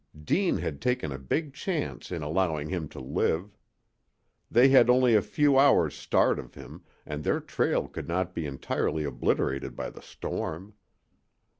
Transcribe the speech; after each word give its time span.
Deane 0.23 0.57
had 0.57 0.81
taken 0.81 1.11
a 1.11 1.19
big 1.19 1.53
chance 1.53 2.11
in 2.11 2.23
allowing 2.23 2.69
him 2.69 2.89
to 2.89 2.99
live. 2.99 3.55
They 4.49 4.69
had 4.69 4.89
only 4.89 5.13
a 5.13 5.21
few 5.21 5.59
hours' 5.59 5.93
start 5.95 6.39
of 6.39 6.55
him, 6.55 6.83
and 7.05 7.23
their 7.23 7.39
trail 7.39 7.87
could 7.87 8.07
not 8.07 8.33
be 8.33 8.47
entirely 8.47 9.03
obliterated 9.03 9.75
by 9.75 9.91
the 9.91 10.01
storm. 10.01 10.73